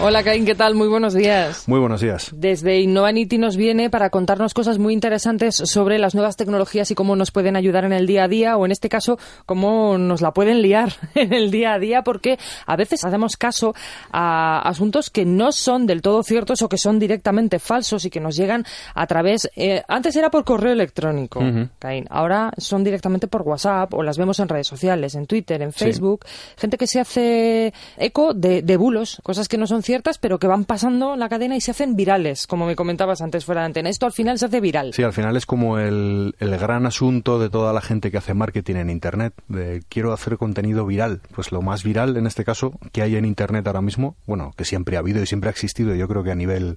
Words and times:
Hola 0.00 0.24
Caín, 0.24 0.44
¿qué 0.44 0.56
tal? 0.56 0.74
Muy 0.74 0.88
buenos 0.88 1.14
días. 1.14 1.68
Muy 1.68 1.78
buenos 1.78 2.00
días. 2.00 2.30
Desde 2.34 2.80
Innovanity 2.80 3.38
nos 3.38 3.56
viene 3.56 3.90
para 3.90 4.10
contarnos 4.10 4.52
cosas 4.52 4.78
muy 4.78 4.92
interesantes 4.92 5.54
sobre 5.54 5.98
las 5.98 6.14
nuevas 6.14 6.36
tecnologías 6.36 6.90
y 6.90 6.94
cómo 6.94 7.14
nos 7.14 7.30
pueden 7.30 7.54
ayudar 7.54 7.84
en 7.84 7.92
el 7.92 8.06
día 8.06 8.24
a 8.24 8.28
día 8.28 8.56
o 8.56 8.66
en 8.66 8.72
este 8.72 8.88
caso 8.88 9.18
cómo 9.46 9.96
nos 9.96 10.20
la 10.20 10.32
pueden 10.32 10.62
liar 10.62 10.92
en 11.14 11.32
el 11.32 11.50
día 11.50 11.74
a 11.74 11.78
día 11.78 12.02
porque 12.02 12.38
a 12.66 12.76
veces 12.76 13.04
hacemos 13.04 13.36
caso 13.36 13.74
a 14.10 14.68
asuntos 14.68 15.10
que 15.10 15.24
no 15.24 15.52
son 15.52 15.86
del 15.86 16.02
todo 16.02 16.22
ciertos 16.24 16.60
o 16.62 16.68
que 16.68 16.76
son 16.76 16.98
directamente 16.98 17.60
falsos 17.60 18.04
y 18.04 18.10
que 18.10 18.20
nos 18.20 18.36
llegan 18.36 18.64
a 18.94 19.06
través... 19.06 19.48
Eh, 19.54 19.82
antes 19.86 20.16
era 20.16 20.30
por 20.30 20.44
correo 20.44 20.72
electrónico, 20.72 21.40
Caín. 21.78 22.06
Ahora 22.10 22.52
son 22.58 22.82
directamente 22.82 23.28
por 23.28 23.42
WhatsApp 23.42 23.94
o 23.94 24.02
las 24.02 24.18
vemos 24.18 24.40
en 24.40 24.48
redes 24.48 24.66
sociales, 24.66 25.14
en 25.14 25.26
Twitter, 25.26 25.62
en 25.62 25.72
Facebook. 25.72 26.26
Gente 26.56 26.76
que 26.76 26.88
se 26.88 27.00
hace 27.00 27.72
eco 27.96 28.34
de, 28.34 28.62
de 28.62 28.76
bulos, 28.76 29.20
cosas 29.22 29.48
que 29.48 29.56
no 29.56 29.66
son 29.66 29.83
ciertas, 29.84 30.18
pero 30.18 30.38
que 30.38 30.46
van 30.46 30.64
pasando 30.64 31.16
la 31.16 31.28
cadena 31.28 31.56
y 31.56 31.60
se 31.60 31.70
hacen 31.70 31.96
virales, 31.96 32.46
como 32.46 32.66
me 32.66 32.76
comentabas 32.76 33.20
antes 33.22 33.44
fuera 33.44 33.62
de 33.62 33.66
antena. 33.66 33.88
Esto 33.88 34.06
al 34.06 34.12
final 34.12 34.38
se 34.38 34.46
hace 34.46 34.60
viral. 34.60 34.92
Sí, 34.94 35.02
al 35.02 35.12
final 35.12 35.36
es 35.36 35.46
como 35.46 35.78
el, 35.78 36.34
el 36.38 36.58
gran 36.58 36.86
asunto 36.86 37.38
de 37.38 37.50
toda 37.50 37.72
la 37.72 37.80
gente 37.80 38.10
que 38.10 38.18
hace 38.18 38.34
marketing 38.34 38.76
en 38.76 38.90
Internet. 38.90 39.34
De 39.48 39.82
quiero 39.88 40.12
hacer 40.12 40.36
contenido 40.38 40.86
viral. 40.86 41.20
Pues 41.34 41.52
lo 41.52 41.62
más 41.62 41.84
viral, 41.84 42.16
en 42.16 42.26
este 42.26 42.44
caso, 42.44 42.72
que 42.92 43.02
hay 43.02 43.16
en 43.16 43.24
Internet 43.24 43.66
ahora 43.66 43.82
mismo, 43.82 44.16
bueno, 44.26 44.52
que 44.56 44.64
siempre 44.64 44.96
ha 44.96 45.00
habido 45.00 45.22
y 45.22 45.26
siempre 45.26 45.48
ha 45.48 45.52
existido, 45.52 45.94
yo 45.94 46.08
creo 46.08 46.22
que 46.22 46.32
a 46.32 46.34
nivel 46.34 46.76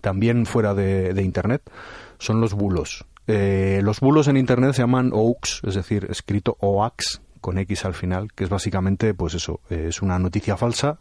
también 0.00 0.46
fuera 0.46 0.74
de, 0.74 1.22
Internet, 1.22 1.62
son 2.18 2.40
los 2.40 2.54
bulos. 2.54 3.04
Eh, 3.26 3.80
los 3.82 4.00
bulos 4.00 4.28
en 4.28 4.36
Internet 4.36 4.74
se 4.74 4.82
llaman 4.82 5.10
OAX, 5.12 5.60
es 5.64 5.74
decir, 5.74 6.06
escrito 6.10 6.56
OAX, 6.60 7.20
con 7.46 7.58
X 7.58 7.84
al 7.84 7.94
final, 7.94 8.32
que 8.32 8.42
es 8.42 8.50
básicamente, 8.50 9.14
pues 9.14 9.34
eso, 9.34 9.60
eh, 9.70 9.86
es 9.90 10.02
una 10.02 10.18
noticia 10.18 10.56
falsa 10.56 10.98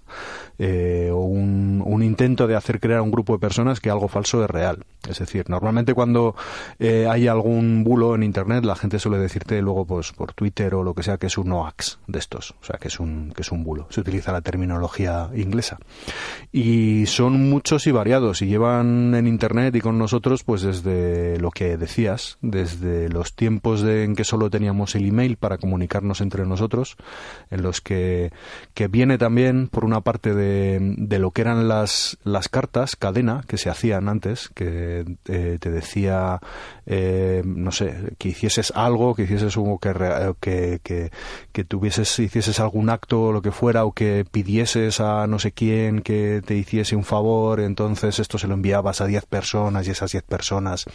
eh, 0.60 1.10
o 1.12 1.22
un, 1.22 1.82
un, 1.84 2.04
intento 2.04 2.46
de 2.46 2.56
hacer 2.56 2.80
creer 2.80 3.00
a 3.00 3.02
un 3.02 3.10
grupo 3.10 3.34
de 3.34 3.40
personas 3.40 3.80
que 3.80 3.90
algo 3.90 4.08
falso 4.08 4.44
es 4.44 4.50
real. 4.52 4.86
Es 5.10 5.18
decir, 5.18 5.50
normalmente 5.50 5.96
cuando 5.96 6.36
eh, 6.78 7.08
hay 7.10 7.28
algún 7.28 7.84
bulo 7.84 8.14
en 8.14 8.22
Internet, 8.22 8.64
la 8.64 8.76
gente 8.76 9.00
suele 9.00 9.18
decirte 9.18 9.60
luego, 9.60 9.86
pues 9.86 10.12
por 10.12 10.34
Twitter 10.34 10.76
o 10.76 10.84
lo 10.84 10.94
que 10.94 11.02
sea, 11.02 11.18
que 11.18 11.26
es 11.26 11.38
un 11.40 11.52
OAX 11.52 11.98
de 12.06 12.20
estos, 12.20 12.52
o 12.62 12.64
sea, 12.64 12.78
que 12.78 12.90
es 12.90 13.00
un, 13.00 13.34
que 13.36 13.42
es 13.42 13.52
un 13.52 13.64
bulo. 13.64 13.88
Se 13.90 14.02
utiliza 14.02 14.32
la 14.32 14.42
terminología 14.42 15.32
inglesa. 15.36 15.80
Y 16.52 17.08
son 17.08 17.50
muchos 17.50 17.88
y 17.88 17.92
variados 17.92 18.44
y 18.44 18.46
llevan 18.46 19.16
en 19.16 19.26
Internet 19.26 19.76
y 19.76 19.82
con 19.82 19.98
nosotros, 19.98 20.44
pues 20.44 20.62
desde 20.62 21.40
lo 21.40 21.50
que 21.50 21.76
decías, 21.76 22.38
desde 22.42 23.10
los 23.10 23.34
tiempos 23.34 23.82
de, 23.82 24.04
en 24.04 24.16
que 24.16 24.24
solo 24.24 24.52
teníamos 24.52 24.94
el 24.94 25.08
email 25.08 25.38
para 25.38 25.58
comunicarnos 25.58 26.22
entre 26.22 26.35
nosotros, 26.44 26.98
en 27.50 27.62
los 27.62 27.80
que, 27.80 28.32
que 28.74 28.88
viene 28.88 29.18
también 29.18 29.68
por 29.68 29.86
una 29.86 30.02
parte 30.02 30.34
de, 30.34 30.80
de 30.98 31.20
lo 31.20 31.32
que 31.32 31.42
eran 31.42 31.68
las, 31.68 32.18
las 32.24 32.50
cartas 32.50 32.96
cadena 32.96 33.44
que 33.48 33.58
se 33.58 33.70
hacían 33.70 34.10
antes, 34.10 34.50
que 34.54 35.06
eh, 35.28 35.58
te 35.60 35.72
decía, 35.72 36.42
eh, 36.86 37.44
no 37.46 37.72
sé, 37.72 38.16
que 38.18 38.30
hicieses 38.30 38.74
algo, 38.76 39.16
que 39.16 39.24
hicieses 39.24 39.56
algo 39.56 39.80
que, 39.80 39.94
que, 40.40 40.80
que, 40.84 41.12
que 41.52 41.64
tuvieses, 41.64 42.20
hicieses 42.20 42.60
algún 42.60 42.90
acto 42.90 43.26
o 43.26 43.32
lo 43.32 43.42
que 43.42 43.52
fuera, 43.52 43.86
o 43.86 43.92
que 43.92 44.26
pidieses 44.30 45.00
a 45.00 45.28
no 45.28 45.40
sé 45.40 45.52
quién 45.52 46.02
que 46.02 46.42
te 46.46 46.56
hiciese 46.56 46.96
un 46.96 47.04
favor, 47.04 47.60
entonces 47.60 48.20
esto 48.20 48.38
se 48.38 48.48
lo 48.48 48.56
enviabas 48.56 49.02
a 49.02 49.06
10 49.06 49.26
personas 49.26 49.88
y 49.88 49.92
esas 49.92 50.12
10 50.12 50.24
personas 50.24 50.86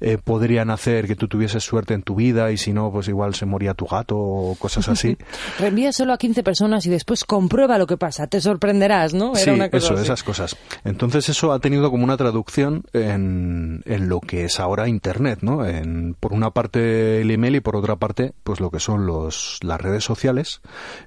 eh, 0.00 0.18
podrían 0.22 0.70
hacer 0.70 1.06
que 1.06 1.16
tú 1.16 1.28
tuvieses 1.28 1.64
suerte 1.64 1.94
en 1.94 2.02
tu 2.02 2.14
vida 2.14 2.50
y 2.50 2.58
si 2.58 2.72
no, 2.72 2.90
pues 2.92 3.08
igual 3.08 3.34
se 3.34 3.46
moría 3.46 3.74
tu 3.74 3.86
gato 3.86 4.16
o 4.18 4.54
cosas 4.56 4.75
así. 4.88 5.16
Reenvía 5.58 5.92
solo 5.92 6.12
a 6.12 6.18
15 6.18 6.42
personas 6.42 6.86
y 6.86 6.90
después 6.90 7.24
comprueba 7.24 7.78
lo 7.78 7.86
que 7.86 7.96
pasa, 7.96 8.26
te 8.26 8.40
sorprenderás, 8.40 9.14
¿no? 9.14 9.32
Era 9.32 9.44
sí, 9.44 9.50
una 9.50 9.70
cosa 9.70 9.86
eso, 9.86 9.94
así. 9.94 10.02
esas 10.04 10.22
cosas. 10.22 10.56
Entonces 10.84 11.28
eso 11.28 11.52
ha 11.52 11.58
tenido 11.58 11.90
como 11.90 12.04
una 12.04 12.16
traducción 12.16 12.84
en, 12.92 13.82
en 13.84 14.08
lo 14.08 14.20
que 14.20 14.44
es 14.44 14.60
ahora 14.60 14.88
Internet, 14.88 15.40
¿no? 15.42 15.66
En, 15.66 16.14
por 16.14 16.32
una 16.32 16.50
parte 16.50 17.20
el 17.20 17.30
email 17.30 17.56
y 17.56 17.60
por 17.60 17.76
otra 17.76 17.96
parte, 17.96 18.34
pues 18.44 18.60
lo 18.60 18.70
que 18.70 18.80
son 18.80 19.06
los, 19.06 19.58
las 19.62 19.80
redes 19.80 20.04
sociales, 20.04 20.60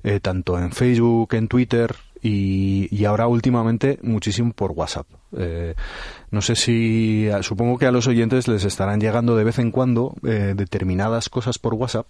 eh, 0.03 0.19
tanto 0.19 0.57
en 0.57 0.71
Facebook, 0.71 1.33
en 1.33 1.47
Twitter, 1.47 1.95
y, 2.21 2.87
y, 2.95 3.05
ahora 3.05 3.27
últimamente 3.27 3.99
muchísimo 4.01 4.51
por 4.53 4.71
WhatsApp. 4.71 5.07
Eh, 5.37 5.75
no 6.31 6.41
sé 6.41 6.55
si, 6.55 7.27
supongo 7.41 7.77
que 7.77 7.87
a 7.87 7.91
los 7.91 8.07
oyentes 8.07 8.47
les 8.47 8.63
estarán 8.63 8.99
llegando 8.99 9.35
de 9.35 9.43
vez 9.43 9.57
en 9.57 9.71
cuando 9.71 10.15
eh, 10.23 10.53
determinadas 10.55 11.29
cosas 11.29 11.57
por 11.57 11.73
WhatsApp, 11.73 12.05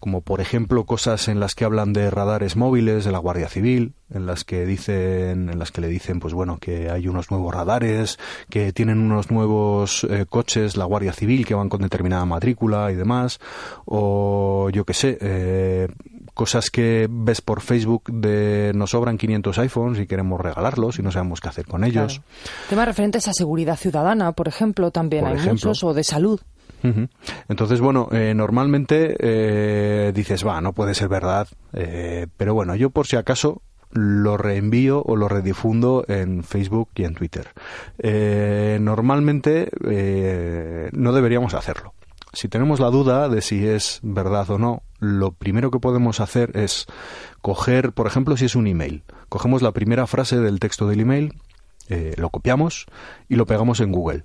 como 0.00 0.22
por 0.22 0.40
ejemplo 0.40 0.84
cosas 0.84 1.28
en 1.28 1.38
las 1.38 1.54
que 1.54 1.64
hablan 1.64 1.92
de 1.92 2.10
radares 2.10 2.56
móviles 2.56 3.04
de 3.04 3.12
la 3.12 3.18
Guardia 3.18 3.48
Civil, 3.48 3.94
en 4.10 4.26
las 4.26 4.44
que 4.44 4.66
dicen, 4.66 5.48
en 5.50 5.58
las 5.58 5.70
que 5.70 5.80
le 5.80 5.88
dicen, 5.88 6.18
pues 6.20 6.34
bueno, 6.34 6.58
que 6.58 6.90
hay 6.90 7.06
unos 7.06 7.30
nuevos 7.30 7.54
radares, 7.54 8.18
que 8.50 8.72
tienen 8.72 8.98
unos 8.98 9.30
nuevos 9.30 10.04
eh, 10.10 10.26
coches 10.28 10.76
la 10.76 10.84
Guardia 10.84 11.12
Civil 11.12 11.46
que 11.46 11.54
van 11.54 11.68
con 11.68 11.82
determinada 11.82 12.24
matrícula 12.24 12.90
y 12.90 12.96
demás, 12.96 13.40
o 13.84 14.68
yo 14.72 14.84
qué 14.84 14.94
sé, 14.94 15.18
eh, 15.20 15.88
cosas 16.34 16.70
que 16.70 17.06
ves 17.10 17.40
por 17.40 17.60
Facebook 17.60 18.04
de 18.12 18.72
nos 18.74 18.90
sobran 18.90 19.16
500 19.16 19.58
iPhones 19.58 20.00
y 20.00 20.06
queremos 20.06 20.40
regalarlos 20.40 20.98
y 20.98 21.02
no 21.02 21.10
sabemos 21.10 21.40
qué 21.40 21.48
hacer 21.48 21.66
con 21.66 21.84
ellos. 21.84 22.20
Claro. 22.20 22.58
Temas 22.68 22.86
referentes 22.86 23.28
a 23.28 23.32
seguridad 23.32 23.76
ciudadana, 23.76 24.32
por 24.32 24.48
ejemplo, 24.48 24.90
también 24.90 25.22
por 25.24 25.32
hay 25.32 25.38
ejemplo. 25.38 25.68
muchos, 25.70 25.84
o 25.84 25.94
de 25.94 26.04
salud. 26.04 26.40
Entonces, 27.48 27.80
bueno, 27.80 28.08
eh, 28.12 28.34
normalmente 28.34 29.16
eh, 29.18 30.12
dices, 30.14 30.46
va, 30.46 30.60
no 30.60 30.74
puede 30.74 30.94
ser 30.94 31.08
verdad, 31.08 31.48
eh, 31.72 32.26
pero 32.36 32.52
bueno, 32.52 32.76
yo 32.76 32.90
por 32.90 33.06
si 33.06 33.16
acaso 33.16 33.62
lo 33.94 34.36
reenvío 34.36 35.02
o 35.02 35.16
lo 35.16 35.28
redifundo 35.28 36.04
en 36.08 36.42
Facebook 36.44 36.90
y 36.96 37.04
en 37.04 37.14
Twitter. 37.14 37.48
Eh, 37.98 38.78
normalmente 38.80 39.70
eh, 39.88 40.90
no 40.92 41.12
deberíamos 41.12 41.54
hacerlo. 41.54 41.94
Si 42.34 42.48
tenemos 42.48 42.80
la 42.80 42.90
duda 42.90 43.28
de 43.28 43.40
si 43.40 43.66
es 43.66 44.00
verdad 44.02 44.50
o 44.50 44.58
no, 44.58 44.82
lo 44.98 45.32
primero 45.32 45.70
que 45.70 45.78
podemos 45.78 46.20
hacer 46.20 46.56
es 46.56 46.86
coger, 47.40 47.92
por 47.92 48.06
ejemplo, 48.06 48.36
si 48.36 48.44
es 48.44 48.56
un 48.56 48.66
email, 48.66 49.04
cogemos 49.28 49.62
la 49.62 49.72
primera 49.72 50.06
frase 50.06 50.38
del 50.38 50.58
texto 50.58 50.88
del 50.88 51.00
email, 51.00 51.40
eh, 51.88 52.14
lo 52.16 52.30
copiamos 52.30 52.86
y 53.28 53.36
lo 53.36 53.46
pegamos 53.46 53.80
en 53.80 53.92
Google. 53.92 54.24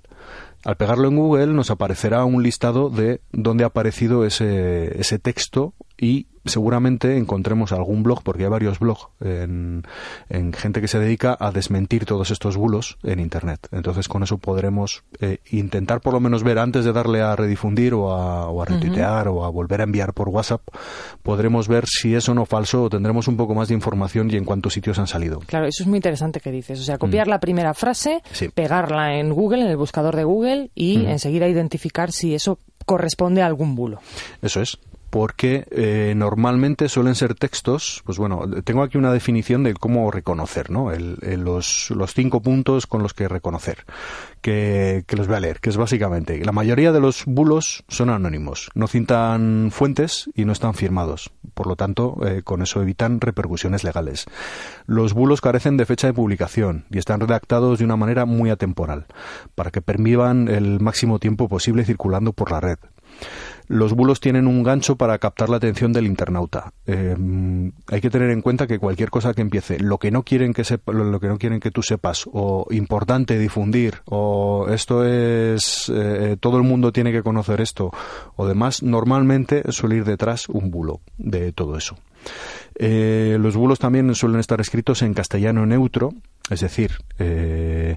Al 0.64 0.76
pegarlo 0.76 1.08
en 1.08 1.16
Google 1.16 1.46
nos 1.48 1.70
aparecerá 1.70 2.24
un 2.24 2.42
listado 2.42 2.90
de 2.90 3.20
dónde 3.32 3.64
ha 3.64 3.68
aparecido 3.68 4.26
ese, 4.26 5.00
ese 5.00 5.18
texto 5.18 5.74
y 6.00 6.26
seguramente 6.46 7.18
encontremos 7.18 7.72
algún 7.72 8.02
blog, 8.02 8.22
porque 8.22 8.44
hay 8.44 8.48
varios 8.48 8.78
blogs 8.78 9.08
en, 9.20 9.82
en, 10.30 10.52
gente 10.54 10.80
que 10.80 10.88
se 10.88 10.98
dedica 10.98 11.36
a 11.38 11.52
desmentir 11.52 12.06
todos 12.06 12.30
estos 12.30 12.56
bulos 12.56 12.96
en 13.02 13.20
Internet. 13.20 13.68
Entonces 13.70 14.08
con 14.08 14.22
eso 14.22 14.38
podremos 14.38 15.04
eh, 15.20 15.38
intentar 15.50 16.00
por 16.00 16.14
lo 16.14 16.20
menos 16.20 16.42
ver 16.42 16.58
antes 16.58 16.86
de 16.86 16.92
darle 16.92 17.20
a 17.20 17.36
redifundir 17.36 17.92
o 17.92 18.10
a, 18.10 18.48
o 18.48 18.62
a 18.62 18.64
retuitear 18.64 19.28
uh 19.28 19.32
-huh. 19.32 19.36
o 19.40 19.44
a 19.44 19.50
volver 19.50 19.82
a 19.82 19.84
enviar 19.84 20.14
por 20.14 20.30
WhatsApp, 20.30 20.62
podremos 21.22 21.68
ver 21.68 21.84
si 21.86 22.14
es 22.14 22.26
o 22.30 22.34
no 22.34 22.46
falso 22.46 22.84
o 22.84 22.90
tendremos 22.90 23.28
un 23.28 23.36
poco 23.36 23.54
más 23.54 23.68
de 23.68 23.74
información 23.74 24.30
y 24.30 24.36
en 24.36 24.44
cuántos 24.44 24.72
sitios 24.72 24.98
han 24.98 25.06
salido. 25.06 25.40
Claro, 25.40 25.66
eso 25.66 25.82
es 25.82 25.86
muy 25.86 25.98
interesante 25.98 26.40
que 26.40 26.50
dices. 26.50 26.80
O 26.80 26.82
sea, 26.82 26.96
copiar 26.96 27.26
mm. 27.26 27.30
la 27.30 27.40
primera 27.40 27.74
frase, 27.74 28.22
sí. 28.32 28.48
pegarla 28.48 29.18
en 29.18 29.30
Google, 29.30 29.62
en 29.62 29.68
el 29.68 29.76
buscador 29.76 30.16
de 30.16 30.24
Google 30.24 30.70
y 30.74 30.98
mm. 30.98 31.08
enseguida 31.08 31.48
identificar 31.48 32.12
si 32.12 32.34
eso 32.34 32.58
corresponde 32.86 33.42
a 33.42 33.46
algún 33.46 33.74
bulo. 33.74 34.00
Eso 34.40 34.62
es 34.62 34.78
porque 35.10 35.66
eh, 35.72 36.14
normalmente 36.16 36.88
suelen 36.88 37.16
ser 37.16 37.34
textos, 37.34 38.02
pues 38.04 38.16
bueno, 38.18 38.48
tengo 38.62 38.82
aquí 38.82 38.96
una 38.96 39.12
definición 39.12 39.64
de 39.64 39.74
cómo 39.74 40.10
reconocer, 40.10 40.70
¿no? 40.70 40.92
El, 40.92 41.18
el, 41.22 41.40
los, 41.40 41.90
los, 41.90 42.14
cinco 42.14 42.40
puntos 42.40 42.86
con 42.86 43.02
los 43.02 43.12
que 43.12 43.28
reconocer, 43.28 43.84
que, 44.40 45.04
que, 45.06 45.16
los 45.16 45.26
voy 45.26 45.36
a 45.36 45.40
leer, 45.40 45.60
que 45.60 45.70
es 45.70 45.76
básicamente, 45.76 46.42
la 46.44 46.52
mayoría 46.52 46.92
de 46.92 47.00
los 47.00 47.24
bulos 47.26 47.84
son 47.88 48.10
anónimos, 48.10 48.70
no 48.74 48.86
cintan 48.86 49.70
fuentes 49.72 50.30
y 50.34 50.44
no 50.44 50.52
están 50.52 50.74
firmados, 50.74 51.32
por 51.54 51.66
lo 51.66 51.74
tanto, 51.74 52.16
eh, 52.24 52.42
con 52.42 52.62
eso 52.62 52.80
evitan 52.80 53.20
repercusiones 53.20 53.82
legales. 53.82 54.26
Los 54.86 55.12
bulos 55.12 55.40
carecen 55.40 55.76
de 55.76 55.86
fecha 55.86 56.06
de 56.06 56.14
publicación 56.14 56.86
y 56.90 56.98
están 56.98 57.20
redactados 57.20 57.80
de 57.80 57.84
una 57.84 57.96
manera 57.96 58.26
muy 58.26 58.50
atemporal, 58.50 59.06
para 59.56 59.72
que 59.72 59.82
permitan 59.82 60.48
el 60.48 60.80
máximo 60.80 61.18
tiempo 61.18 61.48
posible 61.48 61.84
circulando 61.84 62.32
por 62.32 62.52
la 62.52 62.60
red. 62.60 62.78
Los 63.70 63.92
bulos 63.92 64.18
tienen 64.18 64.48
un 64.48 64.64
gancho 64.64 64.96
para 64.96 65.16
captar 65.18 65.48
la 65.48 65.58
atención 65.58 65.92
del 65.92 66.06
internauta. 66.06 66.72
Eh, 66.88 67.16
hay 67.86 68.00
que 68.00 68.10
tener 68.10 68.30
en 68.30 68.42
cuenta 68.42 68.66
que 68.66 68.80
cualquier 68.80 69.10
cosa 69.10 69.32
que 69.32 69.42
empiece, 69.42 69.78
lo 69.78 69.98
que 69.98 70.10
no 70.10 70.24
quieren 70.24 70.52
que 70.52 70.64
sepa, 70.64 70.92
lo 70.92 71.20
que 71.20 71.28
no 71.28 71.38
quieren 71.38 71.60
que 71.60 71.70
tú 71.70 71.80
sepas, 71.80 72.28
o 72.32 72.66
importante 72.72 73.38
difundir, 73.38 74.02
o 74.06 74.66
esto 74.70 75.06
es 75.06 75.88
eh, 75.94 76.36
todo 76.40 76.56
el 76.56 76.64
mundo 76.64 76.90
tiene 76.90 77.12
que 77.12 77.22
conocer 77.22 77.60
esto, 77.60 77.92
o 78.34 78.44
demás, 78.44 78.82
normalmente 78.82 79.62
suele 79.70 79.98
ir 79.98 80.04
detrás 80.04 80.48
un 80.48 80.72
bulo 80.72 80.98
de 81.16 81.52
todo 81.52 81.76
eso. 81.76 81.94
Eh, 82.74 83.38
los 83.38 83.54
bulos 83.54 83.78
también 83.78 84.12
suelen 84.16 84.40
estar 84.40 84.60
escritos 84.60 85.02
en 85.02 85.14
castellano 85.14 85.64
neutro, 85.64 86.12
es 86.50 86.60
decir, 86.60 86.92
eh, 87.18 87.96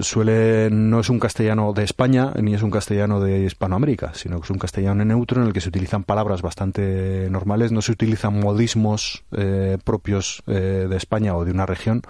suele, 0.00 0.68
no 0.70 1.00
es 1.00 1.08
un 1.08 1.20
castellano 1.20 1.72
de 1.72 1.84
España 1.84 2.32
ni 2.40 2.54
es 2.54 2.62
un 2.62 2.70
castellano 2.70 3.20
de 3.20 3.44
Hispanoamérica, 3.44 4.12
sino 4.14 4.40
que 4.40 4.44
es 4.44 4.50
un 4.50 4.58
castellano 4.58 5.04
neutro 5.04 5.40
en 5.40 5.48
el 5.48 5.52
que 5.52 5.60
se 5.60 5.68
utilizan 5.68 6.04
palabras 6.04 6.42
bastante 6.42 7.28
normales, 7.30 7.72
no 7.72 7.82
se 7.82 7.92
utilizan 7.92 8.40
modismos 8.40 9.24
eh, 9.32 9.78
propios 9.84 10.42
eh, 10.46 10.86
de 10.90 10.96
España 10.96 11.36
o 11.36 11.44
de 11.44 11.52
una 11.52 11.66
región, 11.66 12.02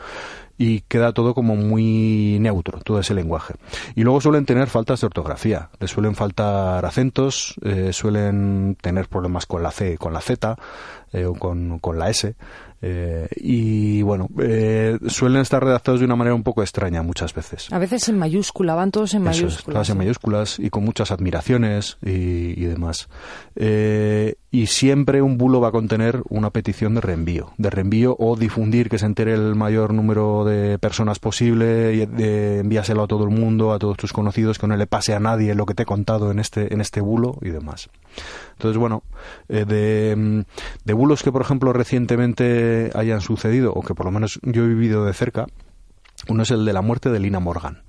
y 0.58 0.81
queda 0.82 1.12
todo 1.12 1.34
como 1.34 1.56
muy 1.56 2.38
neutro, 2.40 2.81
todo 2.81 3.00
ese 3.00 3.14
lenguaje. 3.14 3.55
Y 3.94 4.02
luego 4.02 4.20
suelen 4.20 4.46
tener 4.46 4.69
faltas 4.69 5.00
de 5.00 5.06
ortografía, 5.06 5.70
les 5.81 5.90
suelen 5.90 6.14
faltar 6.14 6.84
acentos, 6.84 7.55
eh, 7.62 7.93
suelen 7.93 8.76
tener 8.81 9.08
problemas 9.08 9.46
con 9.46 9.62
la 9.62 9.70
C, 9.70 9.99
con 9.99 10.12
la 10.12 10.20
Z 10.20 10.56
eh, 11.12 11.26
o 11.26 11.34
con, 11.34 11.78
con 11.78 11.99
la 11.99 12.11
S. 12.11 12.34
Eh, 12.82 13.28
y 13.37 14.02
bueno, 14.02 14.28
eh, 14.40 14.99
suelen 15.08 15.43
estar 15.43 15.64
redactados 15.64 16.00
de 16.00 16.06
una 16.06 16.17
manera 16.17 16.34
un 16.34 16.43
poco 16.43 16.62
extraña 16.62 17.02
muchas 17.02 17.34
veces. 17.34 17.73
A 17.73 17.78
veces 17.78 18.08
en 18.08 18.19
mayúscula, 18.19 18.75
van 18.75 18.90
todos 18.90 19.14
en 19.14 19.23
mayúsculas. 19.23 19.64
todas 19.64 19.90
en 19.90 19.99
mayúsculas 19.99 20.58
y 20.58 20.70
con 20.70 20.84
muchas 20.84 21.11
admiraciones 21.11 21.99
y, 22.02 22.61
y 22.61 22.64
demás. 22.67 23.08
Eh, 23.55 24.37
y 24.56 24.68
siempre 24.68 25.20
un 25.20 25.36
bulo 25.36 25.60
va 25.60 25.68
a 25.68 25.70
contener 25.70 26.22
una 26.30 26.48
petición 26.48 26.94
de 26.94 27.02
reenvío, 27.02 27.52
de 27.58 27.68
reenvío 27.68 28.16
o 28.18 28.36
difundir 28.36 28.88
que 28.88 28.98
se 28.98 29.04
entere 29.04 29.34
el 29.34 29.54
mayor 29.54 29.92
número 29.92 30.46
de 30.46 30.78
personas 30.78 31.18
posible 31.18 31.92
y 31.92 32.06
de, 32.06 32.60
envíaselo 32.60 33.02
a 33.02 33.06
todo 33.06 33.24
el 33.24 33.30
mundo, 33.30 33.74
a 33.74 33.78
todos 33.78 33.98
tus 33.98 34.14
conocidos, 34.14 34.58
que 34.58 34.66
no 34.66 34.74
le 34.74 34.86
pase 34.86 35.14
a 35.14 35.20
nadie 35.20 35.54
lo 35.54 35.66
que 35.66 35.74
te 35.74 35.82
he 35.82 35.86
contado 35.86 36.30
en 36.30 36.38
este, 36.38 36.72
en 36.72 36.80
este 36.80 37.02
bulo 37.02 37.36
y 37.42 37.50
demás. 37.50 37.90
Entonces, 38.52 38.78
bueno, 38.78 39.02
eh, 39.50 39.66
de, 39.66 40.46
de 40.86 40.92
bulos 40.94 41.22
que, 41.22 41.32
por 41.32 41.42
ejemplo, 41.42 41.74
recientemente 41.74 42.92
hayan 42.94 43.20
sucedido, 43.20 43.74
o 43.74 43.82
que 43.82 43.94
por 43.94 44.06
lo 44.06 44.12
menos 44.12 44.40
yo 44.42 44.64
he 44.64 44.68
vivido 44.68 45.04
de 45.04 45.12
cerca, 45.12 45.44
uno 46.30 46.44
es 46.44 46.50
el 46.50 46.64
de 46.64 46.72
la 46.72 46.80
muerte 46.80 47.10
de 47.10 47.20
Lina 47.20 47.40
Morgan. 47.40 47.82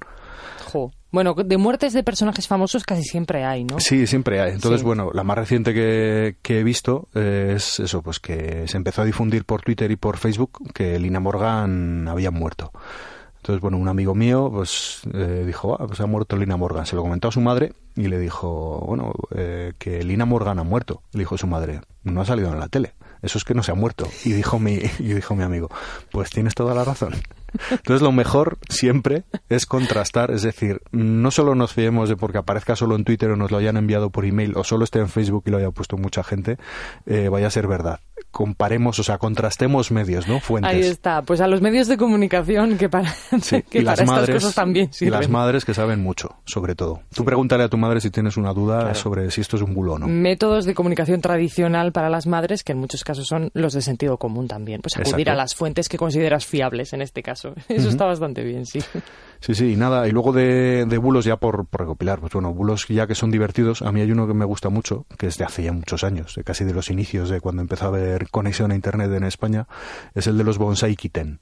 Jo. 0.71 0.91
Bueno, 1.11 1.33
de 1.33 1.57
muertes 1.57 1.93
de 1.93 2.03
personajes 2.03 2.47
famosos 2.47 2.83
casi 2.83 3.03
siempre 3.03 3.45
hay, 3.45 3.63
¿no? 3.63 3.79
Sí, 3.79 4.05
siempre 4.07 4.41
hay. 4.41 4.51
Entonces, 4.51 4.81
Sí. 4.81 4.85
bueno, 4.85 5.09
la 5.13 5.23
más 5.23 5.37
reciente 5.37 5.73
que, 5.73 6.35
que 6.41 6.59
he 6.59 6.63
visto 6.63 7.07
eh, 7.15 7.53
es 7.55 7.79
eso, 7.79 8.01
pues 8.01 8.19
que 8.19 8.67
se 8.67 8.77
empezó 8.77 9.01
a 9.01 9.05
difundir 9.05 9.45
por 9.45 9.61
Twitter 9.61 9.89
y 9.89 9.95
por 9.95 10.17
Facebook 10.17 10.59
que 10.73 10.99
Lina 10.99 11.19
Morgan 11.19 12.07
había 12.07 12.29
muerto. 12.31 12.71
Entonces, 13.37 13.61
bueno, 13.61 13.77
un 13.77 13.87
amigo 13.87 14.13
mío 14.13 14.49
pues 14.51 15.01
eh, 15.13 15.43
dijo, 15.45 15.77
ah, 15.81 15.87
pues 15.87 16.01
ha 16.01 16.05
muerto 16.05 16.35
Lina 16.35 16.57
Morgan. 16.57 16.85
Se 16.85 16.97
lo 16.97 17.01
comentó 17.03 17.29
a 17.29 17.31
su 17.31 17.39
madre 17.39 17.71
y 17.95 18.09
le 18.09 18.19
dijo, 18.19 18.83
bueno, 18.85 19.13
eh, 19.33 19.71
que 19.77 20.03
Lina 20.03 20.25
Morgan 20.25 20.59
ha 20.59 20.63
muerto. 20.63 21.01
Le 21.13 21.19
dijo 21.19 21.37
su 21.37 21.47
madre, 21.47 21.79
no 22.03 22.19
ha 22.19 22.25
salido 22.25 22.51
en 22.51 22.59
la 22.59 22.67
tele. 22.67 22.93
Eso 23.21 23.37
es 23.37 23.43
que 23.43 23.53
no 23.53 23.63
se 23.63 23.71
ha 23.71 23.75
muerto. 23.75 24.07
Y 24.23 24.33
dijo 24.33 24.59
mi, 24.59 24.79
y 24.99 25.13
dijo 25.13 25.35
mi 25.35 25.43
amigo, 25.43 25.69
pues 26.11 26.29
tienes 26.29 26.55
toda 26.55 26.73
la 26.73 26.83
razón. 26.83 27.13
Entonces 27.71 28.01
lo 28.01 28.11
mejor 28.11 28.57
siempre 28.69 29.23
es 29.49 29.65
contrastar, 29.65 30.31
es 30.31 30.41
decir, 30.41 30.81
no 30.91 31.31
solo 31.31 31.55
nos 31.55 31.73
fiemos 31.73 32.09
de 32.09 32.17
porque 32.17 32.37
aparezca 32.37 32.75
solo 32.75 32.95
en 32.95 33.03
Twitter 33.03 33.31
o 33.31 33.35
nos 33.35 33.51
lo 33.51 33.57
hayan 33.57 33.77
enviado 33.77 34.09
por 34.09 34.25
email 34.25 34.53
o 34.55 34.63
solo 34.63 34.83
esté 34.83 34.99
en 34.99 35.09
Facebook 35.09 35.43
y 35.47 35.51
lo 35.51 35.57
haya 35.57 35.71
puesto 35.71 35.97
mucha 35.97 36.23
gente, 36.23 36.57
eh, 37.05 37.29
vaya 37.29 37.47
a 37.47 37.51
ser 37.51 37.67
verdad. 37.67 37.99
Comparemos, 38.31 38.99
o 38.99 39.03
sea, 39.03 39.17
contrastemos 39.17 39.89
medios, 39.91 40.27
¿no? 40.27 40.39
Fuentes. 40.39 40.71
Ahí 40.71 40.81
está. 40.81 41.21
Pues 41.23 41.41
a 41.41 41.47
los 41.47 41.61
medios 41.61 41.87
de 41.87 41.97
comunicación 41.97 42.77
que 42.77 42.87
para, 42.89 43.11
Sí, 43.41 43.63
que 43.63 43.79
y 43.79 43.83
para 43.83 43.91
las 43.95 43.99
estas 44.01 44.07
madres 44.07 44.35
cosas 44.35 44.53
también 44.55 44.85
y 45.01 45.05
las 45.05 45.21
sirven. 45.21 45.31
madres 45.31 45.65
que 45.65 45.73
saben 45.73 46.03
mucho, 46.03 46.35
sobre 46.45 46.75
todo. 46.75 47.01
Tú 47.15 47.25
pregúntale 47.25 47.63
a 47.63 47.69
tu 47.69 47.77
madre 47.77 47.99
si 47.99 48.11
tienes 48.11 48.37
una 48.37 48.53
duda 48.53 48.79
Claro. 48.79 48.95
sobre 48.95 49.31
si 49.31 49.41
esto 49.41 49.55
es 49.55 49.63
un 49.63 49.73
bulo 49.73 49.93
o 49.93 49.99
no. 49.99 50.07
Métodos 50.07 50.65
de 50.65 50.75
comunicación 50.75 51.19
tradicional 51.21 51.91
para 51.91 52.09
las 52.09 52.27
madres, 52.27 52.63
que 52.63 52.73
en 52.73 52.77
muchos 52.79 53.03
casos 53.03 53.25
son 53.27 53.49
los 53.53 53.73
de 53.73 53.81
sentido 53.81 54.17
común 54.17 54.47
también. 54.47 54.81
Pues 54.81 54.95
acudir 54.97 55.11
Exacto. 55.21 55.31
a 55.31 55.35
las 55.35 55.55
fuentes 55.55 55.89
que 55.89 55.97
consideras 55.97 56.45
fiables 56.45 56.93
en 56.93 57.01
este 57.01 57.23
caso. 57.23 57.53
Eso 57.69 57.89
está 57.89 58.05
bastante 58.05 58.43
bien, 58.43 58.65
sí. 58.65 58.79
Sí, 59.39 59.55
sí, 59.55 59.73
y 59.73 59.75
nada, 59.75 60.07
y 60.07 60.11
luego 60.11 60.33
de, 60.33 60.85
de 60.85 60.97
bulos 60.97 61.25
ya 61.25 61.37
por, 61.37 61.65
por 61.67 61.81
recopilar, 61.81 62.19
pues 62.19 62.33
bueno, 62.33 62.53
bulos 62.53 62.87
ya 62.87 63.07
que 63.07 63.15
son 63.15 63.31
divertidos, 63.31 63.81
a 63.81 63.91
mí 63.91 64.01
hay 64.01 64.11
uno 64.11 64.27
que 64.27 64.33
me 64.33 64.45
gusta 64.45 64.69
mucho, 64.69 65.05
que 65.17 65.27
es 65.27 65.37
de 65.37 65.45
hace 65.45 65.63
ya 65.63 65.73
muchos 65.73 66.03
años, 66.03 66.35
de 66.35 66.43
casi 66.43 66.63
de 66.63 66.73
los 66.73 66.89
inicios 66.89 67.29
de 67.29 67.39
cuando 67.39 67.61
empezó 67.61 67.85
a 67.85 67.87
haber 67.89 68.29
conexión 68.29 68.71
a 68.71 68.75
internet 68.75 69.11
en 69.11 69.23
España, 69.23 69.67
es 70.15 70.27
el 70.27 70.37
de 70.37 70.43
los 70.43 70.57
bonsai 70.57 70.95
kitten. 70.95 71.39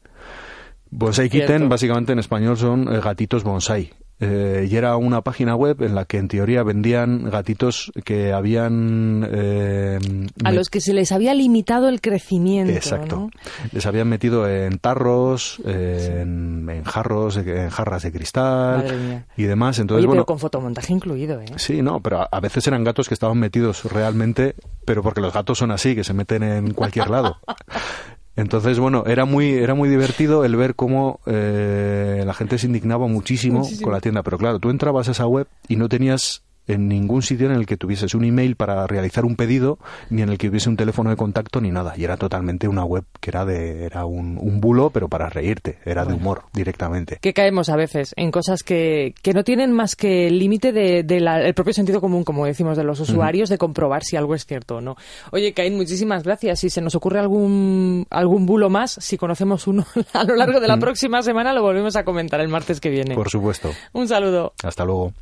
Bonsai 0.91 1.29
kitten 1.29 1.67
básicamente 1.67 2.13
en 2.13 2.19
español 2.19 2.57
son 2.57 2.93
eh, 2.93 2.99
gatitos 3.01 3.43
bonsai. 3.43 3.91
Eh, 4.21 4.67
y 4.69 4.75
era 4.77 4.95
una 4.95 5.21
página 5.21 5.55
web 5.55 5.81
en 5.81 5.93
la 5.93 6.05
que 6.05 6.17
en 6.17 6.29
teoría 6.29 6.63
vendían 6.63 7.29
gatitos 7.29 7.91
que 8.05 8.31
habían 8.31 9.27
eh, 9.29 9.99
A 10.43 10.53
los 10.53 10.69
que 10.69 10.79
se 10.79 10.93
les 10.93 11.11
había 11.11 11.33
limitado 11.33 11.89
el 11.89 11.99
crecimiento. 11.99 12.71
Exacto. 12.71 13.15
¿no? 13.17 13.29
Les 13.73 13.85
habían 13.85 14.07
metido 14.07 14.47
en 14.47 14.79
tarros, 14.79 15.59
en, 15.65 16.69
en 16.69 16.83
jarros, 16.85 17.35
en 17.37 17.69
jarras 17.69 18.03
de 18.03 18.11
cristal 18.13 19.25
y 19.35 19.43
demás. 19.43 19.79
Entonces, 19.79 19.99
Oye, 19.99 20.07
bueno, 20.07 20.21
pero 20.21 20.25
con 20.27 20.39
fotomontaje 20.39 20.93
incluido, 20.93 21.41
¿eh? 21.41 21.45
sí, 21.57 21.81
no, 21.81 21.99
pero 21.99 22.27
a 22.31 22.39
veces 22.39 22.65
eran 22.67 22.85
gatos 22.85 23.09
que 23.09 23.13
estaban 23.13 23.37
metidos 23.37 23.83
realmente, 23.83 24.55
pero 24.85 25.03
porque 25.03 25.19
los 25.19 25.33
gatos 25.33 25.57
son 25.57 25.71
así, 25.71 25.93
que 25.93 26.05
se 26.05 26.13
meten 26.13 26.43
en 26.43 26.73
cualquier 26.73 27.09
lado. 27.09 27.37
Entonces, 28.37 28.79
bueno, 28.79 29.03
era 29.07 29.25
muy, 29.25 29.53
era 29.53 29.75
muy 29.75 29.87
divertido 29.89 30.43
el 30.43 30.55
ver 30.55 30.75
cómo 30.75 31.19
eh, 31.25 32.23
la 32.25 32.33
gente 32.33 32.57
se 32.57 32.67
indignaba 32.67 33.07
muchísimo, 33.07 33.59
Muchísimo. 33.59 33.85
con 33.85 33.93
la 33.93 34.01
tienda. 34.01 34.23
Pero 34.23 34.37
claro, 34.37 34.59
tú 34.59 34.69
entrabas 34.69 35.07
a 35.07 35.11
esa 35.11 35.25
web 35.27 35.47
y 35.67 35.77
no 35.77 35.87
tenías 35.89 36.43
en 36.67 36.87
ningún 36.87 37.21
sitio 37.21 37.47
en 37.47 37.53
el 37.53 37.65
que 37.65 37.77
tuvieses 37.77 38.13
un 38.15 38.25
email 38.25 38.55
para 38.55 38.87
realizar 38.87 39.25
un 39.25 39.35
pedido, 39.35 39.77
ni 40.09 40.21
en 40.21 40.29
el 40.29 40.37
que 40.37 40.49
hubiese 40.49 40.69
un 40.69 40.77
teléfono 40.77 41.09
de 41.09 41.15
contacto, 41.15 41.61
ni 41.61 41.71
nada. 41.71 41.93
Y 41.97 42.03
era 42.03 42.17
totalmente 42.17 42.67
una 42.67 42.83
web 42.83 43.03
que 43.19 43.29
era 43.29 43.45
de, 43.45 43.85
era 43.85 44.05
un, 44.05 44.37
un 44.39 44.61
bulo, 44.61 44.89
pero 44.89 45.07
para 45.07 45.29
reírte, 45.29 45.77
era 45.85 46.05
de 46.05 46.13
humor 46.13 46.43
directamente. 46.53 47.17
Que 47.21 47.33
caemos 47.33 47.69
a 47.69 47.75
veces 47.75 48.13
en 48.17 48.31
cosas 48.31 48.63
que, 48.63 49.13
que 49.21 49.33
no 49.33 49.43
tienen 49.43 49.71
más 49.71 49.95
que 49.95 50.27
el 50.27 50.39
límite 50.39 50.71
del 50.71 51.05
de, 51.05 51.17
el 51.17 51.53
propio 51.53 51.73
sentido 51.73 52.01
común, 52.01 52.23
como 52.23 52.45
decimos, 52.45 52.77
de 52.77 52.83
los 52.83 52.99
usuarios, 52.99 53.49
de 53.49 53.57
comprobar 53.57 54.03
si 54.03 54.15
algo 54.15 54.35
es 54.35 54.45
cierto 54.45 54.77
o 54.77 54.81
no. 54.81 54.95
Oye, 55.31 55.53
Caín, 55.53 55.75
muchísimas 55.75 56.23
gracias. 56.23 56.59
Si 56.59 56.69
se 56.69 56.81
nos 56.81 56.95
ocurre 56.95 57.19
algún, 57.19 58.05
algún 58.09 58.45
bulo 58.45 58.69
más, 58.69 58.97
si 58.99 59.17
conocemos 59.17 59.67
uno 59.67 59.85
a 60.13 60.23
lo 60.23 60.35
largo 60.35 60.59
de 60.59 60.67
la 60.67 60.77
próxima 60.77 61.21
semana, 61.21 61.53
lo 61.53 61.61
volvemos 61.61 61.95
a 61.95 62.03
comentar 62.03 62.39
el 62.39 62.47
martes 62.47 62.79
que 62.79 62.89
viene. 62.89 63.15
Por 63.15 63.29
supuesto. 63.29 63.71
Un 63.93 64.07
saludo. 64.07 64.53
Hasta 64.63 64.85
luego. 64.85 65.13